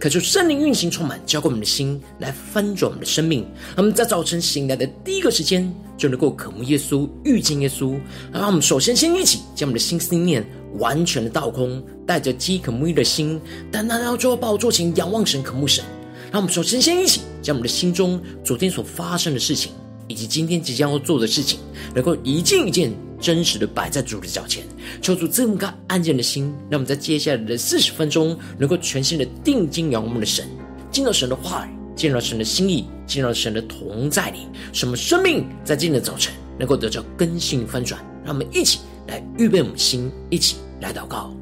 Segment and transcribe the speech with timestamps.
[0.00, 3.46] 渴求圣灵运行充满，浇灌我们的心，来翻转我们的生命。
[3.76, 8.00] 那么在早晨醒来的第一个时间，就能够渴慕耶稣、遇见耶稣。
[8.32, 10.42] 让我们首先先一起将我们的心思念
[10.78, 13.38] 完全的倒空，带着饥渴沐浴的心，
[13.70, 15.84] 单单要做宝座前仰望神、渴慕神。
[16.32, 19.70] 让我们首先先一起将我们的心中昨天所发生的事情，
[20.08, 21.60] 以及今天即将要做的事情，
[21.94, 24.64] 能够一件一件真实的摆在主的脚前，
[25.02, 30.46] 求主赐我们个安静的心，让我们在接下来的四十分钟，能够全心的定睛仰望我们的神，
[30.90, 31.70] 进到神的话语。
[31.96, 38.00] 进入神的心意，进入神的同在里，什么生命在今天的早晨能够得到更新翻转。
[38.24, 41.39] 让我们一起来预备我们的心，一起来祷告。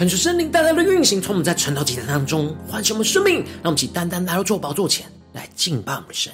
[0.00, 6.32] 恳求圣灵带来的运行，从我们在晨祷祭坛当中唤醒我们生命，让我们起单单来到主宝座前来敬拜我们的神。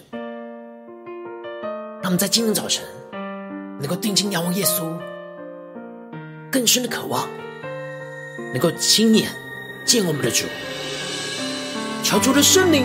[2.00, 2.84] 让我们在今天早晨
[3.80, 4.96] 能够定睛仰望耶稣，
[6.48, 7.28] 更深的渴望
[8.52, 9.32] 能够亲眼
[9.84, 10.44] 见我们的主。
[12.04, 12.84] 求主的圣灵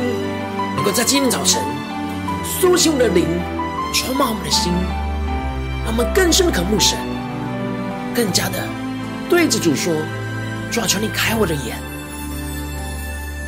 [0.76, 1.62] 能够在今天早晨
[2.60, 3.28] 苏醒我们的灵，
[3.94, 4.74] 充满我们的心，
[5.86, 6.98] 让我们更深的渴慕神，
[8.16, 8.68] 更加的
[9.30, 9.94] 对着主说。
[10.72, 11.78] 主啊，求你开我的眼，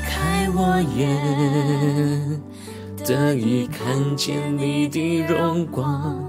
[0.05, 2.41] 开我眼，
[3.05, 6.19] 得以看见你的荣光，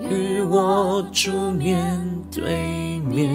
[0.00, 2.00] 与我主面
[2.32, 3.28] 对面。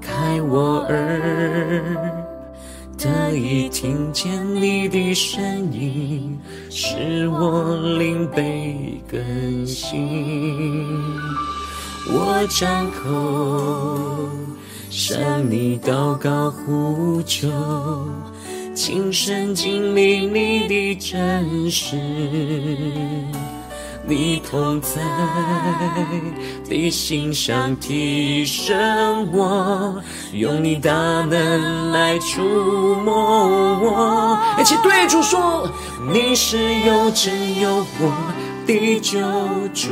[0.00, 2.14] 开我耳，
[2.96, 5.42] 得以听见你的声
[5.72, 6.38] 音，
[6.70, 10.86] 使我灵被更新。
[12.12, 14.30] 我张口。
[14.96, 15.18] 向
[15.50, 17.46] 你祷告呼求，
[18.74, 21.94] 亲身经历你的真实，
[24.06, 25.02] 你同在
[26.66, 30.02] 的心上提升我，
[30.32, 32.40] 用你大能来触
[33.04, 33.12] 摸
[33.78, 34.38] 我。
[34.58, 35.68] 一起对主说，
[36.10, 36.56] 你是
[36.86, 38.10] 有真有活
[38.66, 39.20] 的救
[39.74, 39.90] 主。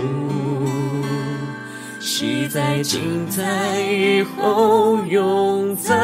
[2.07, 5.97] 昔在、今在、以后永在，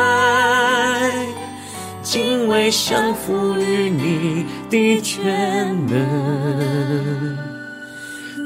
[2.02, 7.36] 敬畏降服于你的全能，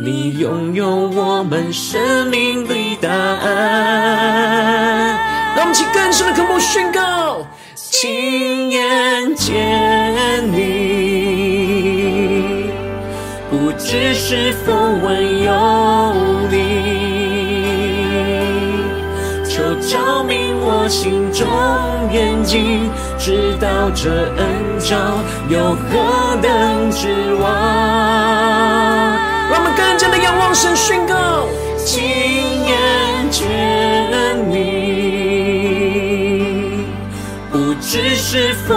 [0.03, 5.17] 你拥有我们生命的答案。
[5.55, 7.47] 让我们起更深的渴慕宣告，
[7.77, 12.69] 亲眼见你，
[13.49, 16.34] 不只是风闻有
[19.89, 21.47] 照明我心中
[22.13, 24.97] 眼睛，知道这恩召
[25.49, 27.45] 有何等指望。
[29.51, 31.15] 让我们更加的仰望神，宣告
[31.85, 32.03] 亲
[32.65, 33.41] 眼见
[34.49, 34.55] 你，
[37.53, 38.75] 不知是否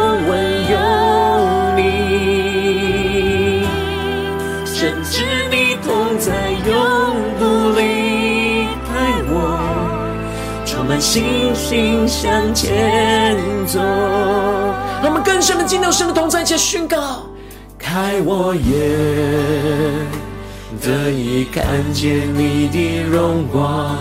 [10.98, 17.22] 们信心向前走，让我们更深的进到神的同在，一起宣告：
[17.78, 18.66] 开我眼，
[20.82, 21.64] 得以看
[21.94, 23.96] 见你的荣光，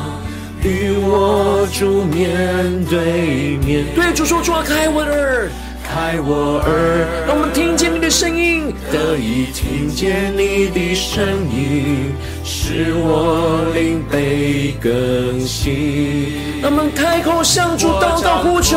[0.63, 3.85] 与我主面对面。
[3.95, 5.51] 对主说：主啊，开我的耳，
[5.87, 12.13] 开我耳，让我们听见你的声音，得以听见你的声音，
[12.45, 16.33] 使我灵被更新。
[16.63, 18.77] 我们开口向主祷告呼求，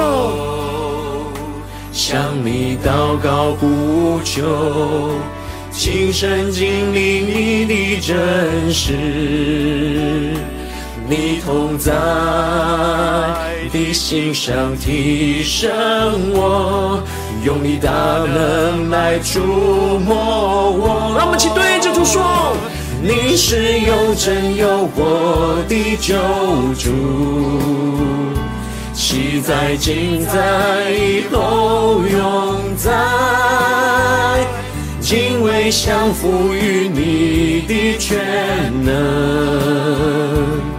[1.92, 5.12] 向你祷告呼求，
[5.72, 8.94] 亲身经历你的真实，
[11.08, 11.94] 你同在
[13.72, 15.70] 的心上提升
[16.34, 17.02] 我，
[17.44, 19.40] 用你大能来触
[20.00, 21.16] 摸我。
[21.18, 22.56] 让我们一起对着主说：
[23.02, 26.16] 你是有真有活的救
[26.78, 26.92] 主，
[28.94, 32.92] 昔在今在以后永在，
[35.00, 38.18] 敬畏降服于你的全
[38.84, 40.79] 能。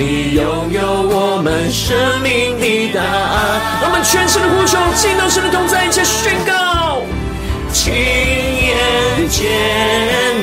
[0.00, 7.02] 你拥有我们生命的答案，让我们全身的呼求，进到神的同在，一起宣告，
[7.70, 9.44] 亲眼见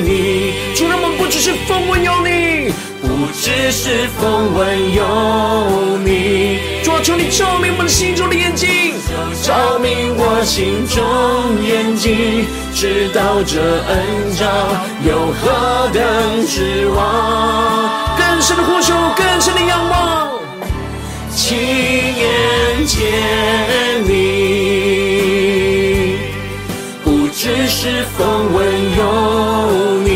[0.04, 0.54] 你。
[0.76, 2.72] 主，让我们不只是风闻有你，
[3.02, 6.60] 不只是风闻有你。
[6.84, 8.94] 主啊，求你照明我们心中的眼睛，
[9.42, 11.02] 照明我心中
[11.66, 12.46] 眼睛，
[12.80, 14.46] 知道这恩召
[15.04, 16.96] 有何等指望。
[18.16, 20.38] 更深的呼求，更深的仰望，
[21.34, 23.00] 亲眼见
[24.04, 24.12] 你，
[27.02, 28.64] 不只是风闻
[28.96, 29.02] 有
[30.04, 30.08] 你，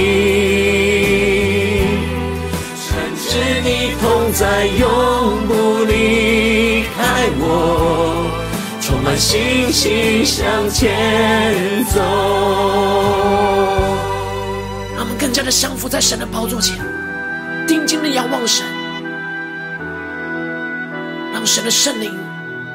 [2.77, 3.31] 深知
[3.65, 4.87] 你同在，永
[5.49, 8.31] 不离开我，
[8.81, 12.01] 充满信心向前走。
[14.95, 16.79] 让我们更加的降服在神的宝座前。
[17.67, 18.67] 定睛的仰望神，
[21.33, 22.13] 让神的圣灵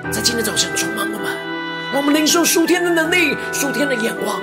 [0.09, 1.37] 在今天早晨充满我们，
[1.91, 4.39] 让我们领受属天的能力、属天的眼光。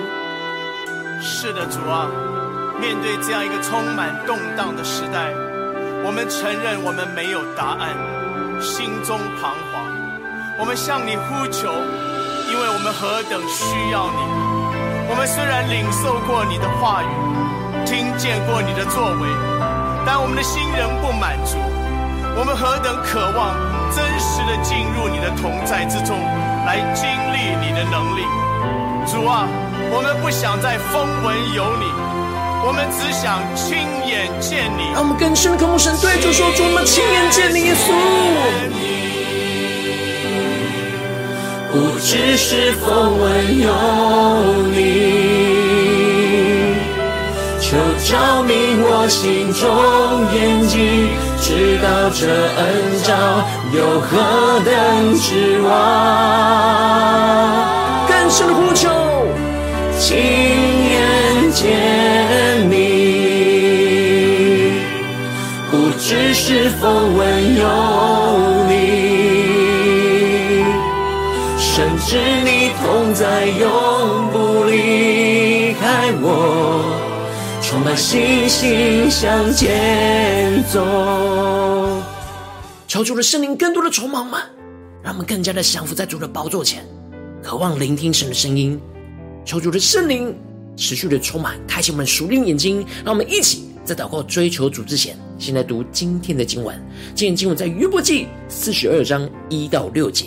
[1.23, 2.11] 是的，主啊，
[2.79, 5.33] 面对这样一个充满动荡的时代，
[6.05, 7.97] 我们承认我们没有答案，
[8.61, 9.83] 心中彷徨。
[10.59, 11.73] 我们向你呼求，
[12.55, 14.23] 因为我们何等需要你。
[15.11, 17.11] 我们虽然领受过你的话语，
[17.85, 19.27] 听见过你的作为。
[20.07, 21.59] 但我们的心仍不满足，
[22.39, 23.59] 我们何等渴望
[23.91, 26.15] 真实的进入你的同在之中，
[26.63, 28.23] 来经历你的能力。
[29.11, 29.51] 主啊，
[29.91, 31.91] 我们不想再风闻有你，
[32.63, 34.95] 我们只想亲眼见你。
[34.95, 37.91] 让我们更深的渴慕神，对主说：主，我们亲眼见你，耶稣。
[41.75, 43.69] 不知是风闻有
[44.71, 44.79] 你。
[47.59, 47.71] 就
[48.09, 49.61] 照明我心中
[50.33, 51.09] 眼睛，
[51.41, 52.63] 知道这恩
[53.03, 53.11] 召
[53.73, 54.07] 有何
[54.65, 54.73] 等
[55.19, 55.69] 指望。
[58.07, 58.89] 更深的呼求，
[59.99, 62.75] 亲眼见你，
[65.73, 67.67] 不知是风闻有
[73.35, 77.01] 同在，永不离开我。
[77.61, 82.01] 充满信心向前走，
[82.87, 84.41] 求主的圣灵更多的充满们，
[85.03, 86.87] 让我们更加的降服在主的宝座前，
[87.43, 88.81] 渴望聆听神的声音。
[89.45, 90.35] 求主的圣灵
[90.77, 96.81] 持续的充满，开启我们属灵眼睛，让我们一起在祷告追求主之前，先来读今天的经文。
[97.17, 100.27] 今天经文在约伯记四十二章一到六节。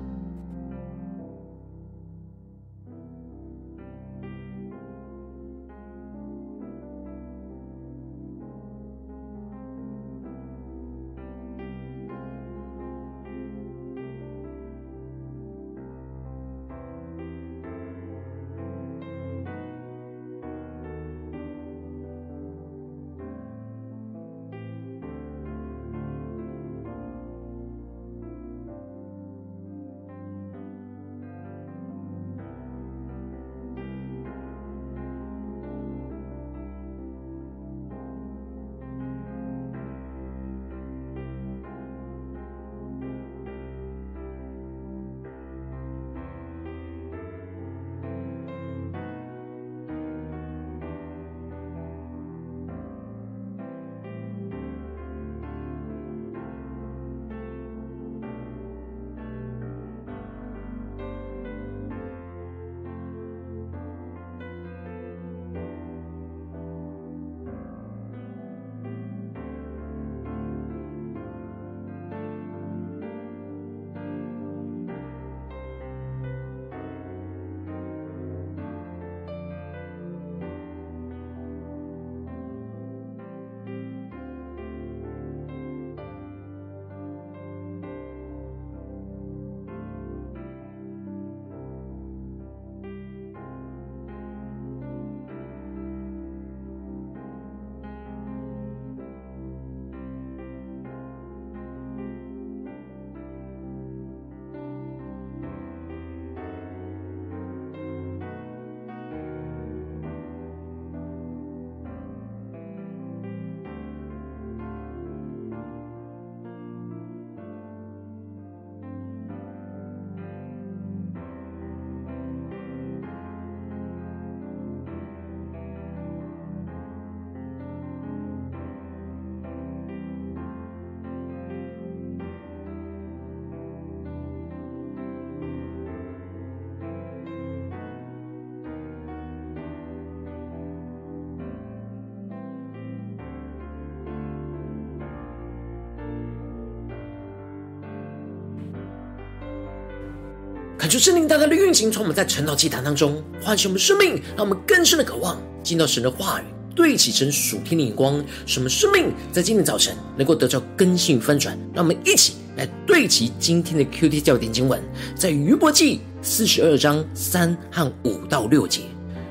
[150.91, 156.43] 求圣灵大大的运行，从我们在晨祷祭坛当中唤醒我们生命，让我们更深的渴望进到神的话语，
[156.75, 161.57] 对齐神属天的眼光，使我们生命在今天早晨能够得到更新与翻转。
[161.73, 164.83] 让我们一起来对齐今天的 QT 教点经文，
[165.15, 168.81] 在约伯记四十二章三和五到六节。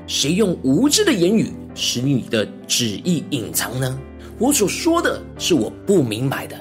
[0.07, 3.99] 谁用无知的言语使你的旨意隐藏呢？
[4.39, 6.55] 我所说的是我不明白的，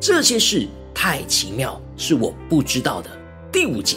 [0.00, 3.10] 这些事太奇妙，是我不知道的。
[3.52, 3.96] 第五节，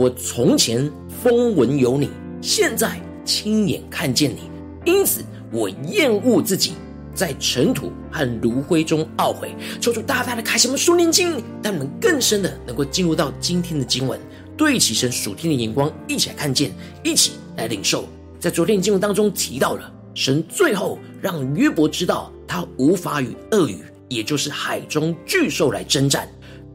[0.00, 0.90] 我从前
[1.22, 2.08] 风闻有你，
[2.40, 4.50] 现在亲眼看见你，
[4.90, 6.72] 因此我厌恶自己，
[7.14, 9.54] 在尘土和炉灰中懊悔。
[9.78, 14.18] 求主大大的开启我们属灵经，让你们更深的能够进入到今天的经文，
[14.56, 16.72] 对起神属天的眼光，一起来看见，
[17.04, 18.06] 一起来领受。
[18.38, 23.76] 在昨天的经文当中提到了，神最后让约伯知道，他无法与鳄鱼，
[24.08, 26.26] 也就是海中巨兽来征战，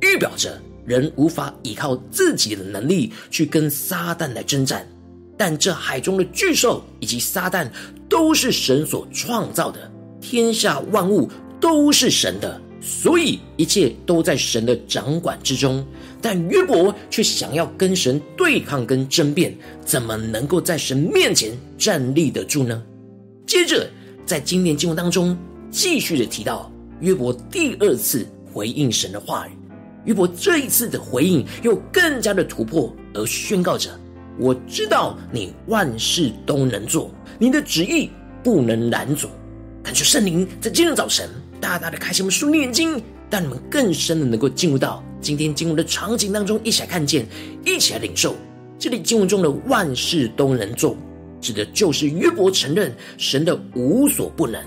[0.02, 0.62] 预表着。
[0.86, 4.88] 人无法依靠自己的能力去跟撒旦来征战，
[5.38, 7.70] 但这海中的巨兽以及撒旦
[8.08, 15.86] 都是神所创造的，天下万物都是神的，所以一切都在神的掌管之中。
[16.22, 22.82] 但约伯却想要跟神对抗跟争辩，怎么能够在神面前站立得住呢？
[23.46, 23.88] 接着
[24.26, 25.38] 在今天经文当中
[25.70, 29.52] 继续的提到，约伯第二次回应神的话语。
[30.06, 33.90] 约伯这一次的回应又更加的突破，而宣告着
[34.40, 38.10] ：“我知道你万事都能做，你的旨意
[38.44, 39.28] 不能拦阻。”
[39.84, 47.26] 感谢圣灵在今天早晨大大的开启我们属灵眼睛，让你们更深的能够进入到今天经文的场景当中，一起来看见，
[47.66, 48.36] 一起来领受。
[48.78, 50.96] 这里经文中的万事都能做，
[51.40, 54.62] 指的就是约伯承认神的无所不能，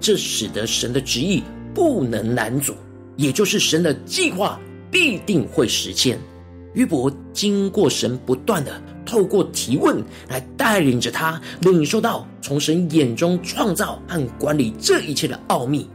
[0.00, 1.42] 这使得神的旨意
[1.74, 2.74] 不能拦阻，
[3.16, 4.60] 也就是神的计划。
[4.92, 6.16] 必定会实现。
[6.74, 15.88] 约伯经过神不断的透过提问来带领着他领受到从神眼中创造和管理这一切的奥秘。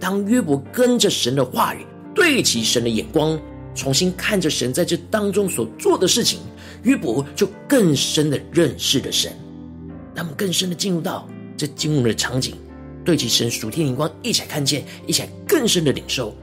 [0.00, 3.38] 当约伯跟着神的话语，对齐神的眼光，
[3.74, 6.40] 重新看着神在这当中所做的事情，
[6.82, 9.32] 约伯就更深的认识了神。
[10.14, 12.54] 他们更深的进入到这经文的场景，
[13.04, 16.34] 对齐神属天眼光，一起来看见，一起来更深的领受。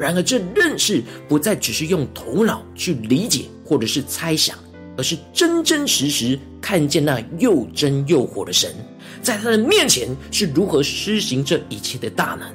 [0.00, 4.56] 然而，这认识不再只是用头脑去理解或者是猜想，
[4.96, 8.74] 而是真真实实看见那又真又活的神，
[9.22, 12.50] 在他的面前是如何施行这一切的大能。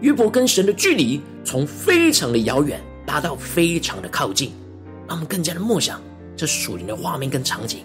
[0.00, 4.50] 约伯跟神的距离从非常的遥远，达到非常的靠近，
[5.06, 6.02] 让我们更加的默想
[6.36, 7.80] 这属灵的画面跟场景。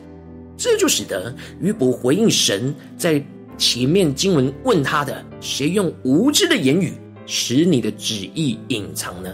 [0.57, 3.23] 这就使得约伯回应神在
[3.57, 6.93] 前面经文问他的：“谁用无知的言语？”
[7.25, 9.29] 使你的旨意隐藏呢？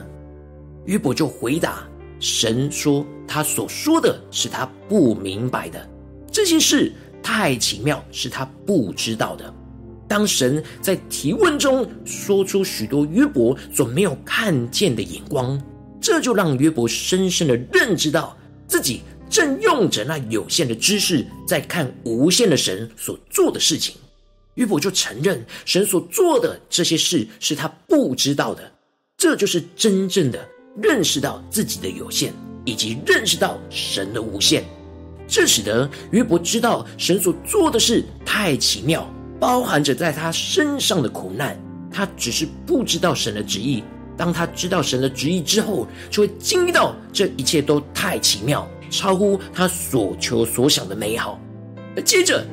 [0.85, 1.87] 约伯就回答
[2.19, 5.89] 神说：“他所说的是他不明白的，
[6.31, 9.53] 这些事太奇妙，是他不知道的。”
[10.07, 15.61] 当神在提问中说出许多约伯所没有看见的眼光，
[15.99, 23.95] 这就让约伯深深的认知到自己正用着那有限的知识，在看无限的神所做的事情。
[24.57, 28.71] 约伯就承认神所做的这些事是他不知道的，
[29.15, 30.47] 这就是真正的
[30.81, 32.33] 认识到自己的有限，
[32.65, 34.63] 以及认识到神的无限。
[35.27, 39.07] 这使得约伯知道神所做的事太奇妙，
[39.39, 41.57] 包含着在他身上的苦难。
[41.91, 43.83] 他只是不知道神的旨意。
[44.17, 51.39] 当他知道神的旨意之后，就会经历到这一切都太奇妙，超乎他所求所想的美好。
[51.95, 52.43] 而接着。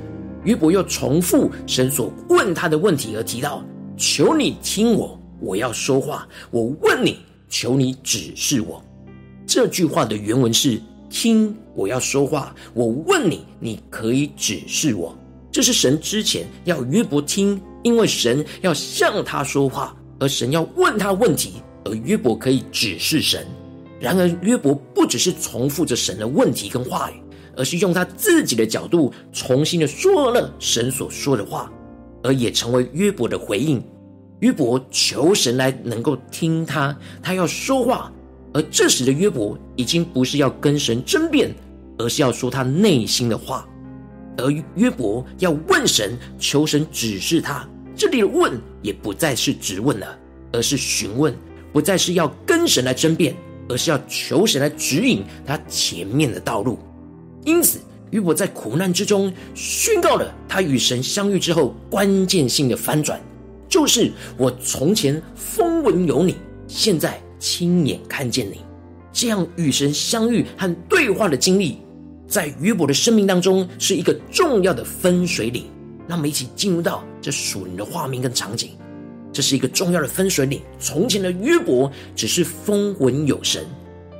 [0.44, 3.64] 约伯又重复神所问他的问题，而提到
[3.96, 6.28] ：“求你听我，我要说话。
[6.50, 8.82] 我问你，求你指示我。”
[9.46, 12.54] 这句话的原文是：“听，我要说话。
[12.72, 15.16] 我问你，你可以指示我。”
[15.50, 23.46] 这是神之前要约伯听，因为神要向他说话，而神要问他问题，而约伯可以指示神。
[24.00, 27.14] 然而，约伯不只是重复着神的问题跟话语。
[27.56, 31.70] 而是用他自己的角度重新的说了神所说的话，
[32.22, 33.82] 而也成为约伯的回应。
[34.40, 38.12] 约伯求神来能够听他，他要说话。
[38.52, 41.52] 而这时的约伯已经不是要跟神争辩，
[41.98, 43.66] 而是要说他内心的话。
[44.36, 47.66] 而约伯要问神，求神指示他。
[47.96, 50.18] 这里的问也不再是质问了，
[50.52, 51.32] 而是询问；
[51.72, 53.34] 不再是要跟神来争辩，
[53.68, 56.78] 而是要求神来指引他前面的道路。
[57.44, 57.78] 因此，
[58.10, 63.20] 约伯在苦难之中宣告了他与神相遇之后关键性的翻转，
[63.68, 66.36] 就是我从前风闻有你，
[66.66, 68.60] 现在亲眼看见你。
[69.12, 71.78] 这样与神相遇和对话的经历，
[72.26, 75.66] 在约伯的生命当中是一个重要的分水岭。
[76.06, 78.70] 让我们一起进入到这属灵的画面跟场景。
[79.32, 80.60] 这是一个重要的分水岭。
[80.78, 83.64] 从前的约伯只是风闻有神，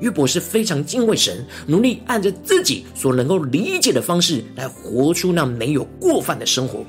[0.04, 6.84] 约伯是非常敬畏神，努力按着自己所能够理解的方式来活出那没有过犯的生活。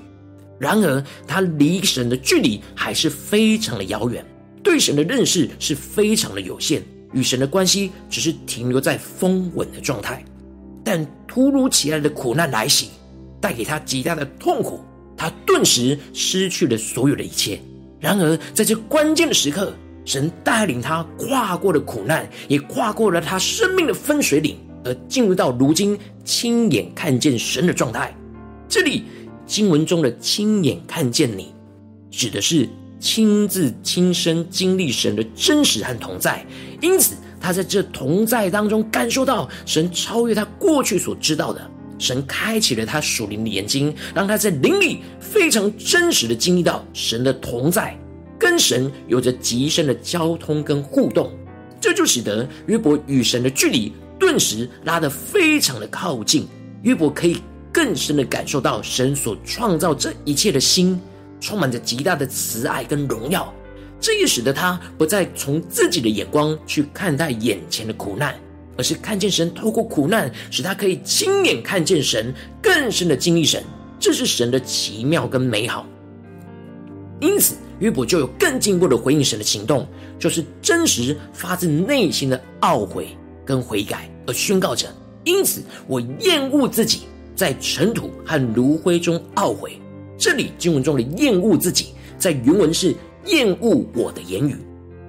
[0.59, 4.23] 然而，他离神的距离还是非常的遥远，
[4.61, 10.21] 对神的认识是非常的有限，与神的关系只是停留在风稳的状态。
[10.83, 12.89] 但突如其来的苦难来袭，
[13.39, 14.81] 带给他极大的痛苦，
[15.15, 17.57] 他顿时失去了所有的一切。
[17.97, 19.73] 然而，在这关键的时刻，
[20.05, 28.15] 神带领他跨过了苦难，也跨过了他生命的分水岭，而进入到如今亲眼看见神的状态。
[28.69, 29.03] 这里。
[29.47, 31.53] 经文中的“亲眼看见你”，
[32.09, 32.67] 指的是
[32.99, 36.43] 亲自亲身经历神的真实和同在。
[36.81, 41.61] 因此，他在这同在当中感受到神超越他过去所知道的。
[41.99, 47.95] 神开启了他属灵的眼睛，让他在灵里非常真实的经历到神的同在，
[48.37, 51.31] 跟神有着极深的交通跟互动。
[51.79, 56.47] 这就使得约伯与神的距离顿时拉得非常的靠近。
[56.83, 57.37] 约伯可以。
[57.75, 60.97] 更深的感受到神所创造这一切的心，
[61.41, 63.53] 充满着极大的慈爱跟荣耀。
[63.99, 68.33] 这也使得他不再从自己的眼光去看待眼前的苦难，
[68.77, 73.61] 而是看见神透过苦难，使他可以亲眼看见神，更深的经历神。
[73.99, 75.85] 这是神的奇妙跟美好。
[77.19, 83.07] 因此，约伯就有更进一步的回应神的行动，就是真实发自内心的懊悔
[83.45, 84.87] 跟悔改，而宣告着：
[85.23, 87.01] 因此，我厌恶自己。
[87.35, 89.77] 在尘土和炉灰中懊悔。
[90.17, 94.55] 这里经文中的厌恶自己，在原文是厌恶我的言语。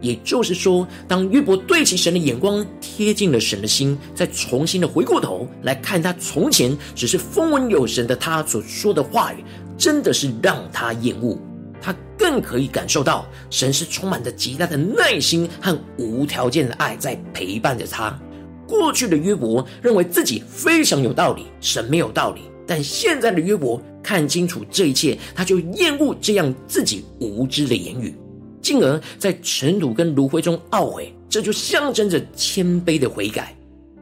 [0.01, 9.45] 也就是说，当约伯对齐神的眼光，贴近了神的心，再重新的回过头来看他从前只是风闻有神的他所说的话语，
[9.79, 11.39] 真的是让他厌恶。
[11.87, 18.19] 他更可以感受到神是充满着极大的耐心和无条件的爱在陪伴着他。
[18.67, 22.41] 过去的约伯认为自己非常有道理，神没有道理。
[22.67, 28.13] 但现在的约伯看清楚这一切，他就厌恶这样自己无知的言语，
[28.61, 31.15] 进而在尘土跟炉灰中懊悔。
[31.29, 33.55] 这就象征着谦卑的悔改，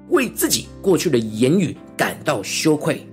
[0.08, 3.06] 为自己过去的言语感到羞愧。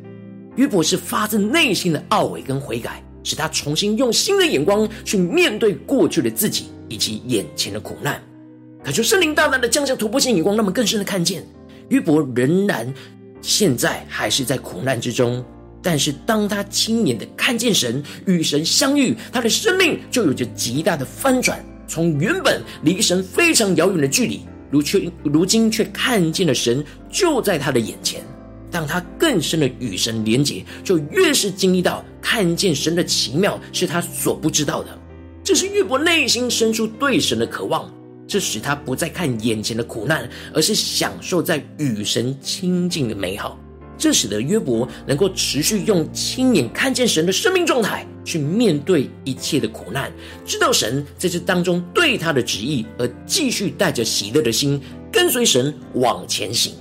[0.56, 8.22] 约伯是发自内心的懊悔跟悔改，使他重新用新的眼光去面对过去的自己以及眼前的苦难。
[8.84, 11.46] 恳求圣灵大胆的降下突破性眼光，让我们更深的看见
[11.90, 12.92] 约伯仍然
[13.42, 15.44] 现在还是在苦难之中，
[15.84, 28.22] 但是当他亲眼的看见神与神相遇，他的生命就有着极大的翻转，从原本离神非常遥远的距离，如却如今却看见了神就在他的眼前。
[28.72, 34.98] 当他更深的与神连结，就越是经历到看见神的奇妙是他所不知道的。
[35.44, 37.94] 这是约伯内心深处对神的渴望。
[38.26, 43.60] 这使他不再看眼前的苦难，而是享受在与神亲近的美好。
[43.98, 50.10] 这使得约伯能够持续用亲眼看见神的生命状态去面对一切的苦难，
[50.46, 56.76] 知道神在这当中对他的旨意，而继续带着喜乐的心跟随神往前行。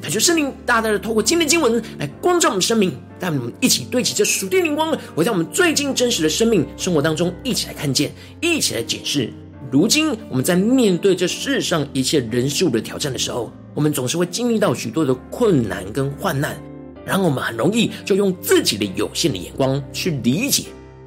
[0.00, 9.32] 感谢圣灵大大的透过今天经文来光照我们生命，带我们一起对齐这属天灵光，回到我们最近真实的生命生活当中，一起来看见，一起来解释。
[9.70, 16.56] 如今我们在面对这世上一切人事物的挑战的时候，我们总是会经历到许多的困难跟患难，
[17.04, 20.64] 然后我们很容易就用自己的有限的眼光去理解，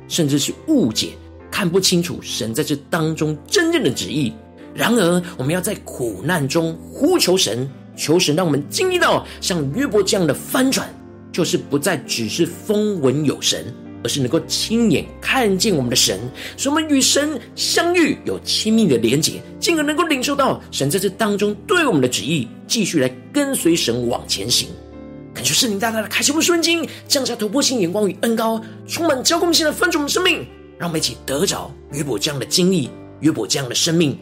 [0.07, 1.09] 甚至是误解，
[1.49, 4.33] 看不清楚神在这当中真正的旨意。
[4.75, 10.87] 然而，我们要在苦难中呼求神，求神让我们经历到像约伯这样的翻转，
[11.31, 13.65] 就是不再只是风闻有神。
[14.01, 16.17] 而是能够亲眼看见我们的神，
[16.55, 24.69] 使我们与神相遇，有亲密的连结，进而能够领受到神在这当中对我们的旨意，继续来跟随神往前行。
[25.33, 32.89] 感谢圣灵大大的开启我们瞬间，降下突破性眼光与恩膏，充满交攻性的分足我们生命，让我们一起得着约伯这样的经历，
[33.19, 34.17] 约伯这样的生命，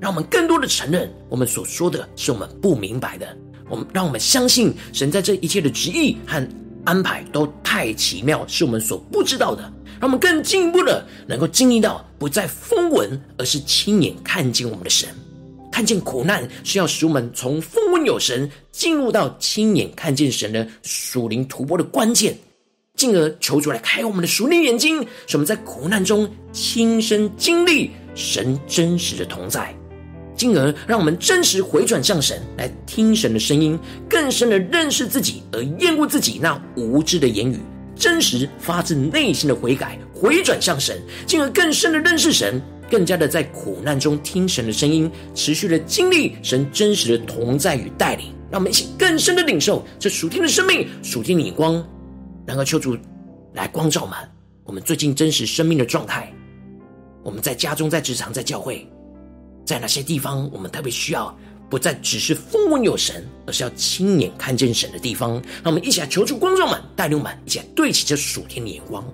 [0.00, 3.26] 让我们更多的承认我们所说的是我们不明白的，
[3.68, 6.46] 我们让我们相信神在这一切的旨意和。
[6.86, 9.62] 安排都太奇妙，是我们所不知道的。
[10.00, 15.08] 让我们更进一步的能够经历到，不再风闻，而是亲眼看见我们的神。
[15.72, 22.38] 看见苦难，是要使我们从风闻有神，进入到亲眼看见神的属灵突破的关键。
[22.94, 29.74] 进而求主来开我们的属灵眼睛，使我们在苦难中亲身经历神真实的同在。
[30.36, 37.58] 进而让我们真实回转向神，来听神的声音，更深的认识自己，而厌恶自己那无知的言语，
[37.96, 51.82] 真实发自内心的悔改，回转向神，进而更深的认识神，更加的在苦难中听神的声音，持续的经历神真实的同在与带领，让我们一起更深的领受这属天的生命、属天的光，
[52.46, 52.96] 然后求主
[53.54, 54.16] 来光照们
[54.64, 56.30] 我们最近真实生命的状态。
[57.22, 58.86] 我们在家中、在职场、在教会，
[59.66, 61.36] 在哪些地方，我们特别需要
[61.68, 65.32] 不再只是风闻有神，而是要亲眼看见神的地方。
[65.62, 69.04] 让我们一起来求助观众们、带领我们，一起来对齐这属天的眼光。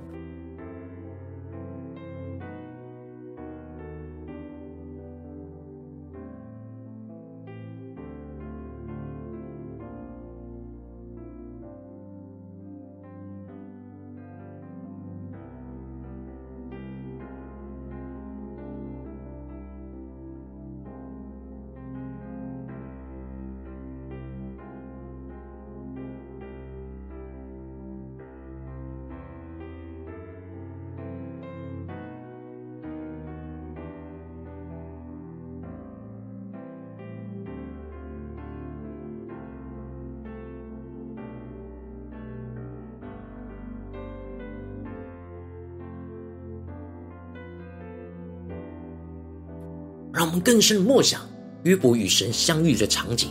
[50.22, 51.28] 让我们更深的默想
[51.64, 53.30] 约伯与神相遇的场景，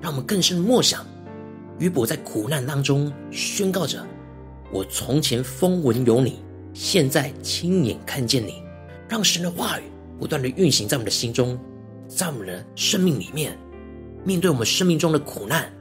[0.00, 1.06] 让我们更深的默想
[1.78, 4.04] 约伯在苦难当中宣告着
[4.74, 6.40] ：“我从前风闻有你，
[6.74, 8.60] 现在亲眼看见你。”
[9.08, 9.84] 让神的话语
[10.18, 11.56] 不断的运行在我们的心中，
[12.08, 13.56] 在我们的生命里面，
[14.24, 15.72] 面对我们生命中的苦难，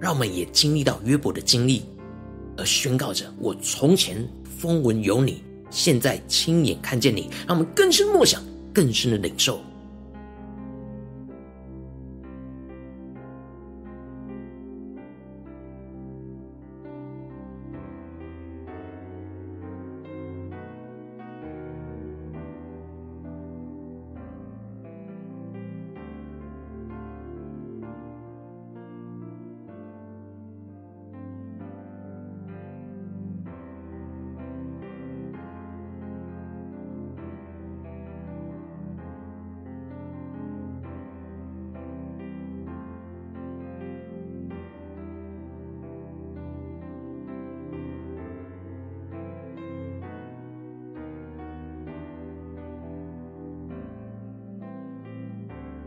[0.00, 1.82] 让我们也经历到约伯的经历，
[2.56, 8.40] 而宣告着：“我从前风闻有你，现在亲眼看见你。”让我们更深默想。
[8.78, 9.60] 更深的领受。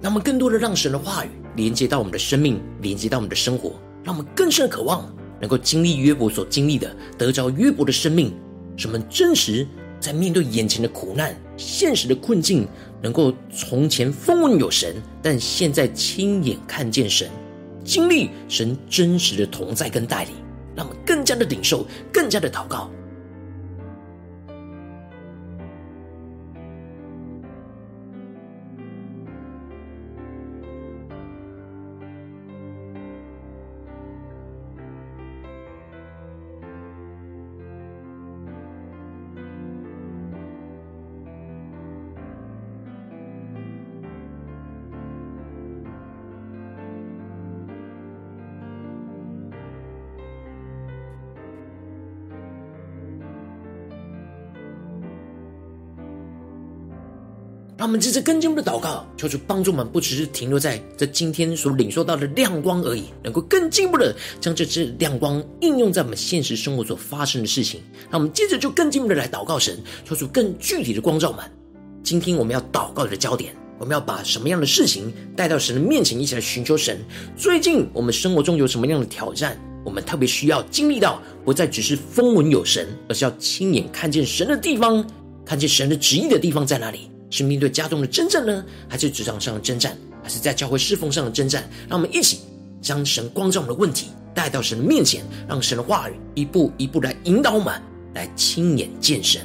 [0.02, 5.08] 让我们更多的让神的话语连接到我们的生命，连接到我们的生活，让我们更深的渴望
[5.40, 8.34] 能够经历约伯所经历的，得着约伯的生命，
[8.76, 9.68] 使我们真实
[10.00, 12.68] 在面对眼前的苦难、现实的困境，
[13.00, 17.30] 能够从前风闻有神，但现在亲眼看见神，
[17.84, 20.34] 经历神真实的同在跟带领，
[20.76, 22.90] 让我们更加的领受，更加的祷告。
[57.92, 67.82] 我们这次更进一步的祷告，求主帮助我们，不只是停留在这今天所领受到的亮光而已，能够更进一步的将这支亮光应用在我们现实生活所发生的事情。
[68.10, 71.44] 让我们接着就更进一步的来祷告神，求主更具体的光照我们。
[72.02, 76.98] 今天我们要祷告的焦点，我们要把什么样的事情带到神的面前，一起来寻求神。
[77.36, 79.60] 最近我们生活中有什么样的挑战？
[79.84, 85.06] 我们特别需要经历到，不再只是风闻有神，而是要亲眼看见神的地方，
[85.46, 87.11] 看见神的旨意的地方在哪里？
[87.32, 91.68] 是面对家中的征战呢，还是职场上的征战，还是在教会侍奉上的征战？
[91.90, 92.42] 让我们一起
[92.80, 97.82] 将神光照我们的问题带到神的面前，让神的话语一步一步来引导我们，
[98.14, 99.42] 来亲眼见神。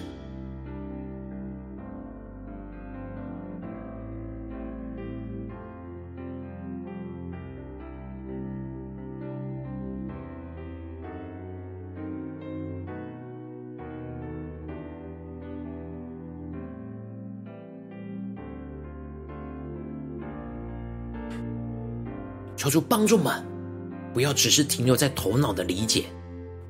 [22.66, 23.32] 求主帮助们，
[24.12, 26.06] 不要只是停留在头脑的理解，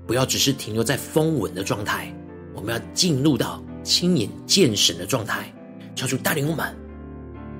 [0.07, 2.15] 不要只是停留在风闻的状态，
[2.55, 5.51] 我们要进入到亲眼见神的状态。
[5.95, 6.67] 求主带领我们，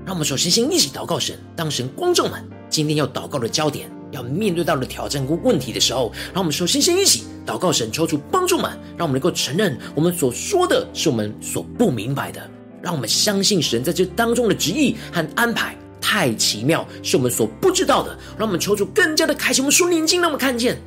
[0.05, 12.51] 让我们首先先一起祷告神，当神光照们今天要祷告的焦点，要面对到的挑战跟问题的时候，让我们首先先一起祷告神，求主帮助们，让我们能够承认我们所说的是我们所不明白的，
[12.83, 15.75] 让我们相信神在这当中的旨意和安排
[16.09, 18.17] 太奇妙，是我们所不知道的。
[18.39, 20.81] 让我们求主更加的开启我们属灵眼睛，让我们看见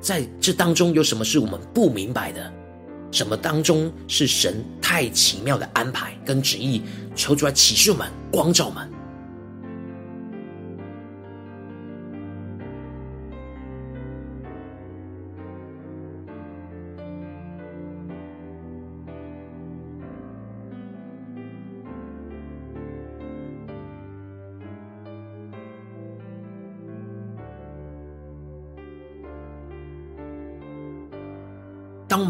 [0.00, 2.52] 在这当中有什么是我们不明白的，
[3.12, 6.82] 什么当中是神太奇妙的安排跟旨意，
[7.14, 8.90] 求主来启示我们，光照我们。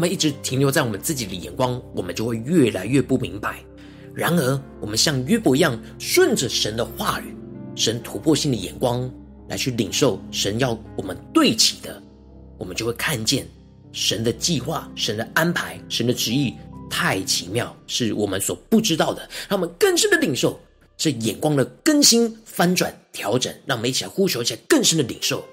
[0.05, 3.59] 们一直停留在我们自己的眼光，我们就会越来越不明白。
[4.13, 7.35] 然而，我们像约伯一样，顺着神的话语、
[7.75, 9.11] 神突破性的眼光
[9.49, 11.99] 来去领受神要我们对齐的，
[12.59, 13.47] 我们就会看见
[13.91, 16.53] 神的计划、神的安排、神的旨意
[16.87, 19.27] 太奇妙，是我们所不知道的。
[19.49, 20.59] 让我们更深的领受
[20.95, 23.51] 这眼光的更新、翻转、调整。
[23.65, 25.43] 让我们一起来呼求，一起来更深的领受。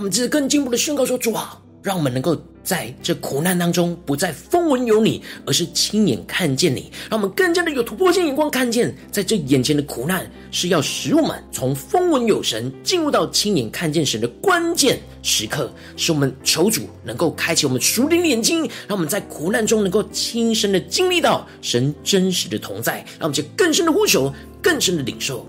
[0.00, 2.34] 我们只是更进一步的宣告说：“主啊，让我们能够
[2.64, 6.90] 在这苦难当中，不再风闻有你，而是亲眼看见你。
[7.10, 15.70] 让我们更加的有突破性眼光，看见在这眼前的苦难是要使我们从风闻有神，进入到亲眼看见神的关键时刻。
[15.98, 23.04] 使我们求主能够开启我们属灵的眼睛，让我们在苦难中能够亲身的经历到神真实的同在。
[23.18, 24.32] 让我们就更深的呼求，
[24.62, 25.46] 更深的领受。”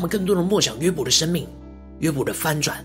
[0.00, 1.46] 我们更多的默想约伯的生命，
[1.98, 2.82] 约伯的翻转，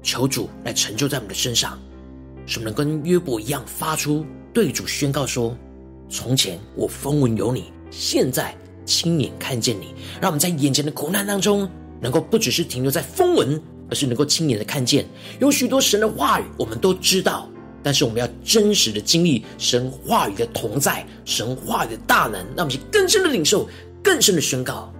[0.00, 1.76] 求主来成就在我们的身上，
[2.46, 5.58] 使我们能跟约伯一样发出对主宣告说：
[6.08, 9.92] 从前我风闻有你，现在亲眼看见你。
[10.20, 11.68] 让我们在眼前的苦难当中，
[12.00, 15.04] 能够不只是停留在风闻，而是能够亲眼的看见。
[15.40, 17.50] 有许多神的话语，我们都知道，
[17.82, 23.68] 但是我们要真实的经历神话语的同在，神话语的大能，让我们去更深的领受，
[24.00, 24.93] 更深的宣告。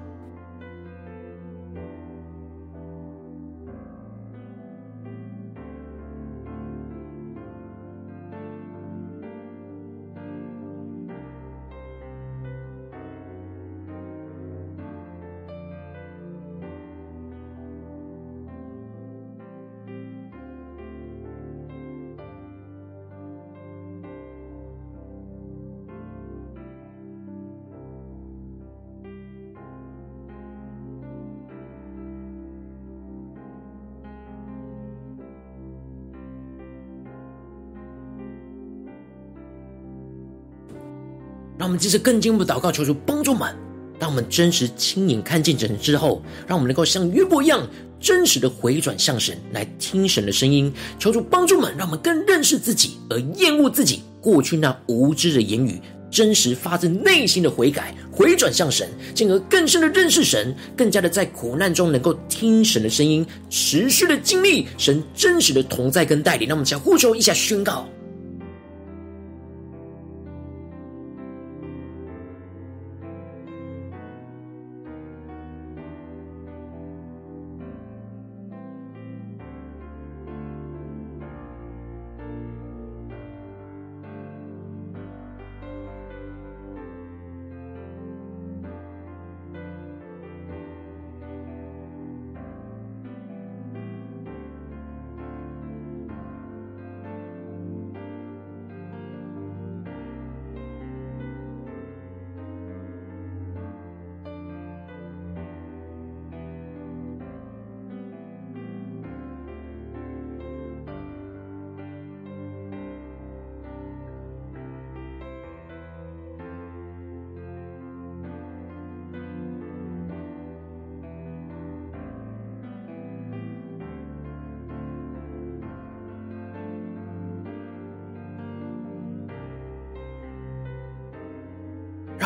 [41.65, 43.51] 让我们接着更进一步祷告，求主帮助们。
[43.99, 47.67] 当我们真实亲眼看见神之后，让我们能够像约伯一样，
[47.99, 50.71] 真实的回转向神，来听神的声音。
[50.99, 66.47] 求主帮助们，让我们更认识自己，而厌恶自己过去那无知的言语，真实发自内心的悔改，回转向神，进而更深的认识神，更加的在苦难中能够听神的声音，持续的经历神真实的同在跟带领。
[66.47, 67.89] 让我们将呼求一下宣告。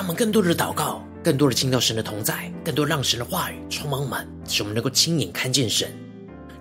[0.09, 5.87] 我们更多的祷告，更多的听到神的同在，更多让神的话语充满满，使我们能够亲眼看见神。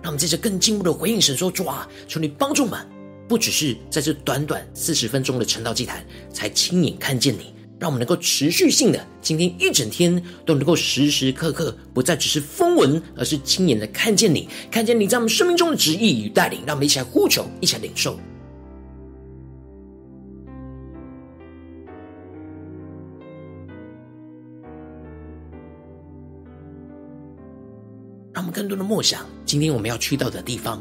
[0.02, 2.78] 让我们在这更进一步的回应神说：主啊，求你帮助我们，
[3.26, 7.54] 不只是在这短短四十分钟的晨道祭坛才亲眼看见你。
[7.78, 16.60] 让我们能够持续性的，今天一整天都能够时时刻刻不再只是风闻，而是亲眼的看见你，看见你在我们生命中的旨意与带领。
[16.66, 18.20] 让我们一起来呼求，一起来领受。
[28.58, 30.80] 更多的默想，今天我们要去到的地方，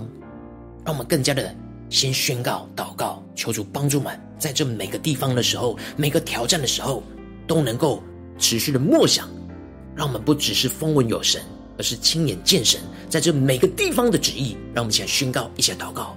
[0.83, 1.53] 让我们更加的。
[1.91, 7.03] 先宣告、祷告，求主帮助们，在这每个地方的时候，每个挑战的时候，
[7.45, 8.01] 都能够
[8.39, 9.29] 持续的默想，
[9.95, 11.39] 让我们不只是风闻有神，
[11.77, 14.57] 而是亲眼见神在这每个地方的旨意。
[14.73, 16.16] 让我们一起来宣告，一起来祷告。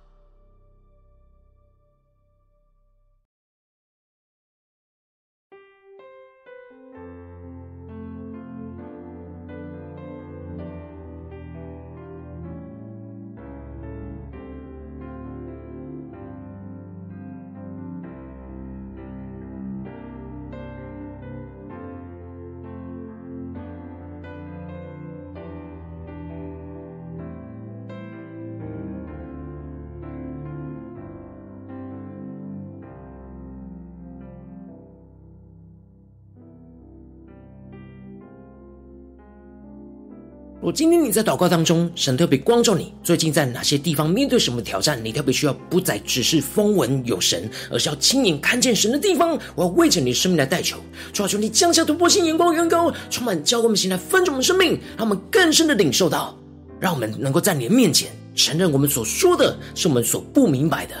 [40.71, 44.99] 今天你在祷告当中，神特别光照你，最近在哪些地方面对什么挑战？
[45.03, 49.37] 你特别需要不再只是风闻有神，而是要亲眼看见神的地方。
[49.55, 50.77] 我要为着你的生命来代求，
[51.11, 56.37] 求求你降下突破性眼光，远高，充满教我们心来分盛我们生命，让我们更深的领受到，
[56.79, 60.95] 让我们能够在你的面前承认我们所说的是我们所不明白的。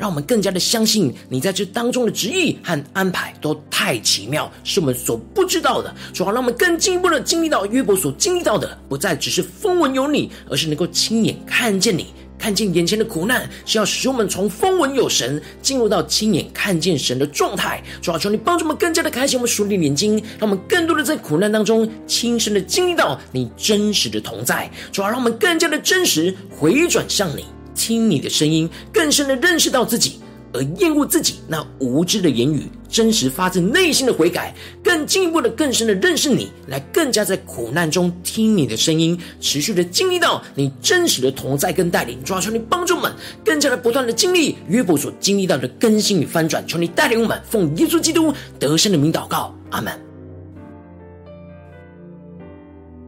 [0.00, 5.94] 让我们更加的相信你在这当中的旨意和安排都太奇妙，是我们所不知道的。
[6.14, 12.06] 主要让我们更进一步的经历到约伯所经历到的，不再只是风闻有你，而是能够亲眼看见你，
[12.38, 17.82] 看见眼前的苦难，是要使我们从风闻有神进入到亲眼看见神的状态。
[18.00, 24.70] 主要求你帮助我们更加的开启我们属灵眼睛，让我们更多的在苦难当中亲身的经历到你真实的同在。
[24.90, 27.44] 主要让我们更加的真实回转向你。
[27.80, 30.20] 听你的声音，更深的认识到自己，
[30.52, 34.54] 而厌恶自己那无知的言语，真实发自内心的悔改，
[34.84, 42.22] 更进一步的、更深的认识你，来更加在苦难中听你的声音，持续的经历到你真实的同在跟带领。
[42.22, 43.10] 主啊，求你帮助我们，
[43.42, 46.62] 更加的不断的经历约伯所经历到的更新与翻转。
[46.68, 49.98] 求你带领我们，奉耶稣基督得胜的名祷告，阿门。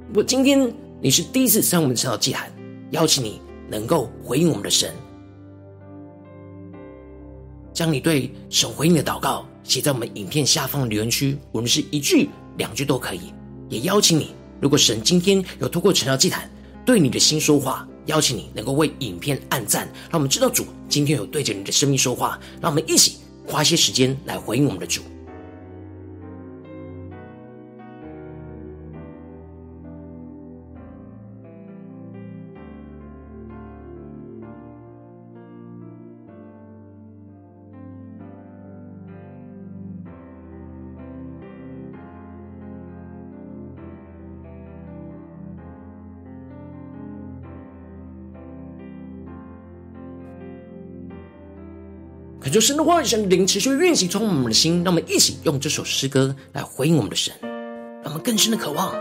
[0.08, 2.50] 如果今天你是第一次上我们晨祷祭坛，
[2.92, 3.41] 邀请你。
[3.72, 4.94] 能够回应我们的神，
[7.72, 13.32] 将你对神回应的祷告写在我们影片下方的留言区，无论是一句两句都可以。
[13.70, 16.50] 也邀请你，如果神今天有透过晨祷祭坛
[16.84, 22.38] 对你的心说话，邀请你能够为影片按赞，让我们知道主今天有对着你的生命说话。
[22.60, 25.00] 让我们一起花些时间来回应我们的主。
[52.42, 57.32] 恳求神的话、神的灵持续运行充满我们的心，让我们一起用这首诗歌来回应我们的神，
[58.02, 58.92] 让我们更深的渴望，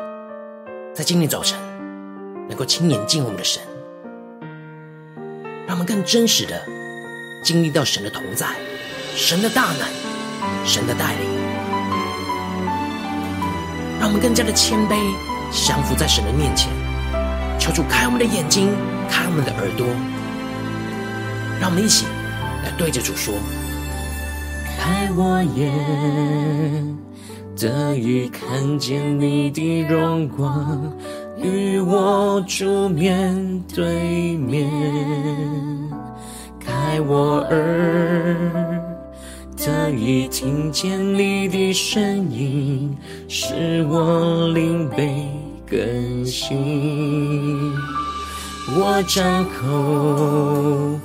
[0.93, 1.57] 在今天早晨
[2.47, 3.59] 能够亲眼见我们的神，
[5.65, 6.61] 让我们更真实的
[7.43, 8.45] 经历到神的同在、
[9.15, 9.87] 神的大能、
[10.63, 11.27] 神的带领，
[13.99, 14.95] 让我们更加的谦卑，
[15.51, 16.69] 降服在神的面前，
[17.59, 18.69] 求主开我们的眼睛，
[19.09, 19.87] 开我们的耳朵，
[21.59, 22.05] 让我们一起。
[22.63, 23.33] 来对着主说
[24.77, 26.97] ：“开我眼，
[27.59, 30.93] 得以看见你的荣光，
[31.37, 34.69] 与我主面对面。
[36.59, 38.81] 开我耳，
[39.57, 42.95] 得以听见你的声音，
[43.27, 45.27] 使我灵被
[45.65, 47.73] 更新。
[48.75, 50.99] 我张口。”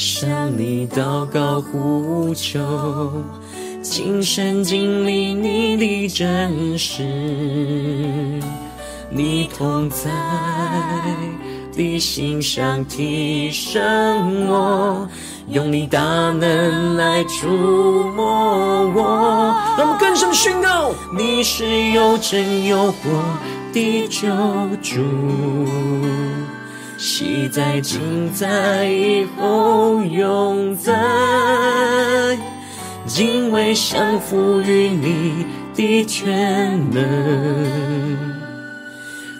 [0.00, 2.58] 向你祷告呼求，
[3.82, 7.02] 亲身经历你的真实，
[9.10, 10.10] 你同在
[11.76, 15.06] 的心上提升我，
[15.48, 17.46] 用你大能来触
[18.16, 19.54] 摸我。
[19.76, 23.10] 让我们更深宣告，你是有真有活
[23.74, 24.26] 的救
[24.80, 24.98] 主。
[27.02, 30.92] 昔在、今在、以后永在，
[33.06, 37.02] 敬畏降服于你的全能，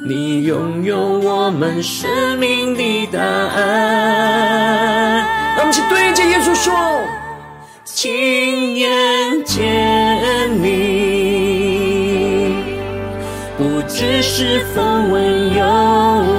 [0.08, 3.58] 你拥有我们生命的答案。
[5.54, 6.72] 让我们去对着耶稣说：
[7.84, 12.54] 亲眼见你，
[13.58, 16.29] 不只是风闻有。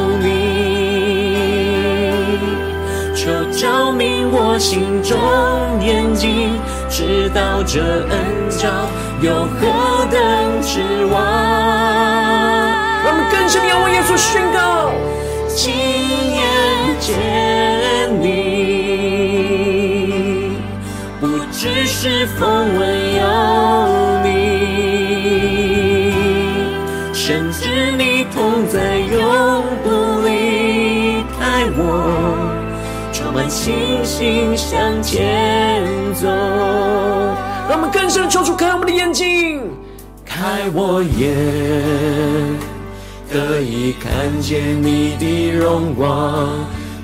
[4.34, 5.20] 我心中
[5.86, 6.58] 眼睛
[6.90, 8.88] 知道这恩召
[9.22, 10.18] 有何等
[10.62, 10.80] 指
[11.12, 11.14] 望，
[13.04, 14.92] 让我们更深地仰望耶稣宣告，
[15.50, 15.74] 亲
[16.32, 16.42] 眼
[17.02, 17.10] 见
[18.22, 18.30] 你，
[21.20, 22.80] 不只是风闻
[23.18, 23.22] 有
[24.24, 24.30] 你，
[27.14, 29.90] 甚至你同在永不
[33.64, 35.86] 信心向前
[36.16, 36.28] 走，
[37.70, 39.62] 让我们更深的求主开我们的眼睛，
[40.26, 41.32] 开我眼，
[43.32, 46.50] 得以看见你的荣光，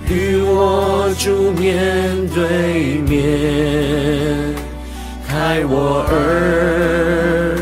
[0.09, 4.55] 与我主面对面，
[5.27, 7.55] 开我耳，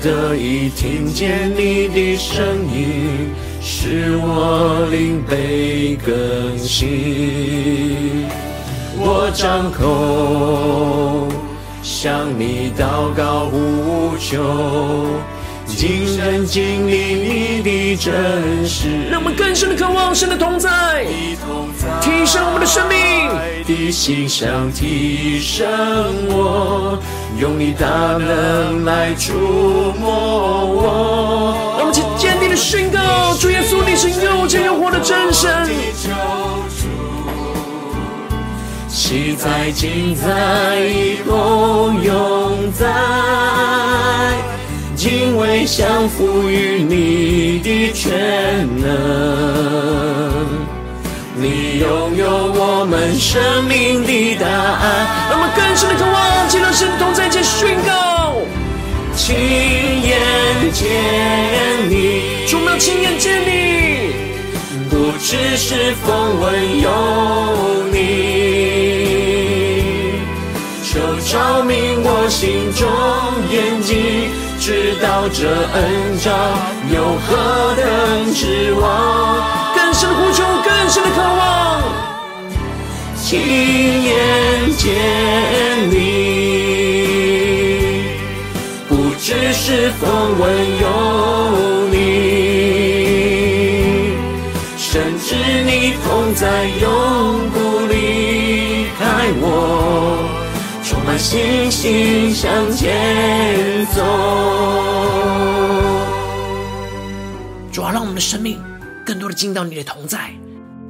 [0.00, 3.34] 得以听见你的声音。
[3.62, 8.09] 使我灵被更新，
[9.12, 11.26] 我张口
[11.82, 14.38] 向你祷告无求，
[15.66, 21.04] 今生经历你的真实，让我们更深的渴望神的同在，
[22.00, 22.96] 提升我们的生命，
[23.66, 25.66] 的心上提升
[26.28, 26.96] 我，
[27.36, 29.32] 用你大能来触
[29.98, 31.56] 摸我。
[31.78, 35.68] 让我们坚定的宣告，主耶稣，你是又真又活的真神。
[39.10, 42.86] 昔在、今在、以后永在，
[44.94, 50.46] 敬畏降服于你的全能，
[51.34, 55.08] 你拥有我们生命的答案。
[55.28, 58.36] 让我们更深的渴望，见到神同在，且宣告。
[59.16, 59.34] 亲
[60.04, 60.20] 眼
[60.72, 60.86] 见
[61.90, 64.12] 你，主，我们要亲眼见你，
[64.88, 66.88] 不只是风闻有
[72.30, 72.88] 心中
[73.50, 76.30] 眼睛，知道这恩召
[76.94, 78.84] 有何等指望，
[79.74, 81.82] 更深的呼求，更深的渴望，
[83.20, 84.10] 亲眼
[84.78, 84.86] 见
[85.90, 85.98] 你。
[88.88, 90.08] 不知是风
[90.38, 90.40] 闻
[90.80, 90.86] 有
[91.90, 91.96] 你，
[94.78, 95.34] 深知
[95.66, 96.46] 你同在，
[96.80, 96.88] 有
[101.20, 104.02] 信心向前走。
[107.70, 108.58] 主要，让我们的生命
[109.04, 110.30] 更多的进到你的同在，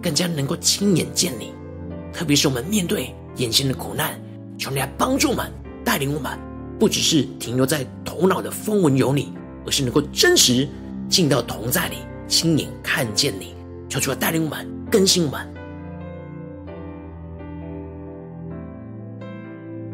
[0.01, 1.53] 更加能够亲眼见你。
[2.13, 4.21] 特别是我们面对眼前的苦难，
[4.57, 5.53] 求你来帮助我们，
[5.85, 6.31] 带领我们。
[6.79, 9.33] 不只是停留在头脑的风闻有你，
[9.67, 10.67] 而是能够真实
[11.09, 11.97] 进到同在里，
[12.29, 13.55] 亲眼看见你，
[13.89, 15.60] 求主来带领我们，更新我们。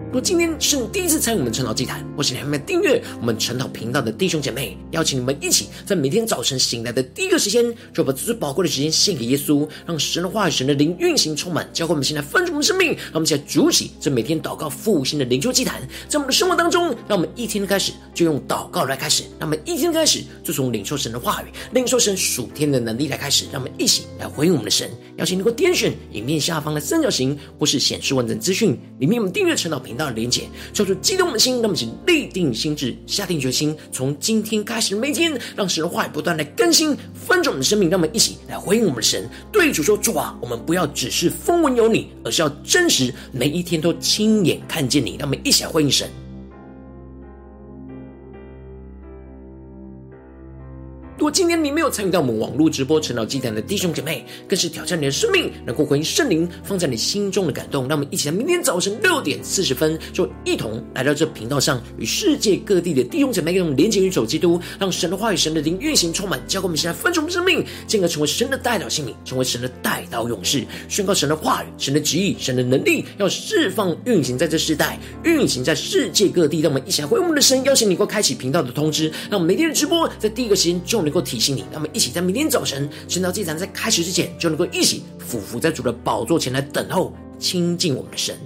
[0.07, 12.93] 如果今天是你第一次参与我们晨祷祭坛，或是你还没有订阅我们晨祷频道的弟兄姐妹，邀请你们一起在每天早晨醒来的第一个时间，就把最宝贵的时间献给耶稣，让神的话语、神的灵运行充满，教会我们现在丰盛的生命。
[12.93, 24.89] 让我们一起来筑起这每天祷告复兴的灵修祭坛，在我们的生活当中，让我们一天的开始就用祷告来开始，让我们一天的开始就从领受神的话语、领受神属天的能力来开始，让我们一起来回应我们的神。
[25.17, 37.89] 邀请你能够点选影片下方的三角形，或是显示完整资讯里面我们订阅晨祷频道的连结，叫做激动的心，那么请立定心智，下定决心，从今天开始每天，让神的话语不断来更新、翻转我们的生命。
[37.89, 45.17] 让我们一起来回应我们的神，对主说：主啊，我们不要只是风闻有你，而是要真实，每一天都亲眼看见你。
[45.19, 46.11] 让我们一起来回应神。
[51.27, 57.89] 果今天你没有参与到我们网络直播晨祷祭坛的弟兄姐妹，更是挑战你的生命，能够回应圣灵放在你心中的感动。
[57.89, 76.61] 让我们一起在明天早晨六点四十分，就一同来到这频道上，与世界各地的弟兄姐妹跟我们连接、与走基督，让神的话语、神的灵运行充满，教给我们现在分盛的生命，进而成为神的代表性命，成为神的代祷勇士，宣告神的话语、神的旨意、神的能力，要释放运行在这世代，运行在世界各地。
[76.61, 81.07] 让我们一起来回应我们的神，邀请你能够开启频道的通知，让我们每天的直播在第一个时间就。
[81.07, 88.37] 能提醒你，那么一起在明天早晨晨祷祭坛在开始之前，就能够一起俯伏在主的宝座前来等候亲近我们的神。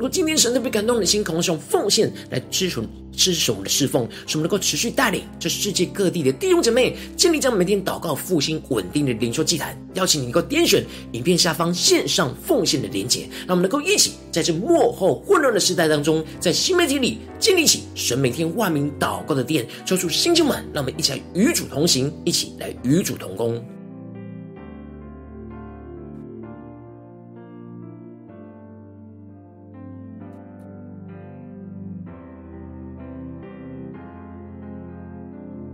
[0.00, 2.80] 如果今天神特别感动你的心，渴望用奉献来支持
[3.12, 9.78] 支持我们的侍奉，使我们能够持续带领这世界各地的弟兄姐妹建立这样每天祷告复兴稳定的灵修祭坛。
[9.92, 10.82] 邀请你能够点选
[11.12, 23.62] 影片下方线上奉献的连结，让我们能够一起在这幕后混乱的时代当中，在新媒体里建立起神每天万名祷告的殿，抽出新旧们，让我们一起来与主同行，一起来与主同工。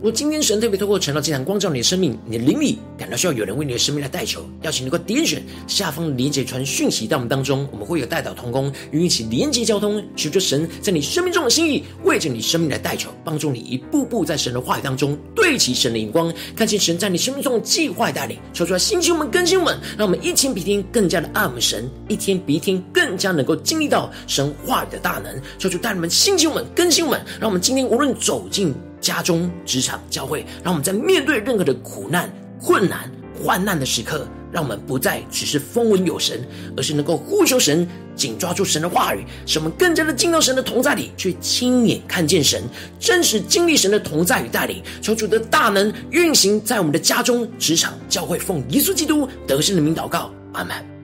[0.06, 28.72] 果今天神特别透过晨祷祭坛光照你的生命，你的灵里感到需要有人为你的生命来代求，邀请你能够点选下方连结传讯息到我们当中，我们会有代祷同工与你一起连结交通，求求神在你生命中的心意，为着你生命来代求，帮助你一步步在神的话语当中对齐神的眼光，看见神在你生命中的计划带领，求出来兴起我们更新我们，让我们一天比一天更加的爱我们神，一天比一天更加能够经历到神话语的大能，求主带领我们兴起我们更新我们，让我们今天无论走进。
[29.06, 32.28] 家中、职场、教会，让我们在面对任何的苦难、
[32.60, 33.08] 困难、
[33.40, 36.44] 患难的时刻，让我们不再只是风闻有神，
[36.76, 37.86] 而是能够呼求神，
[38.16, 42.60] 紧抓住神的话语，使我们更加的进到神的同在里，去亲眼看见神，
[42.98, 50.95] 真实经历神的同在与带领，求主的大能运行在我们的家中、职场、教会，奉耶稣基督得胜的名祷告，阿门。